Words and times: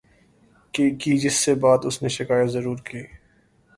کی 0.73 1.17
جس 1.17 1.35
سے 1.35 1.53
بات 1.55 1.85
اسنے 1.85 2.09
شکایت 2.09 2.49
ضرور 2.49 2.77
کی 2.77 3.03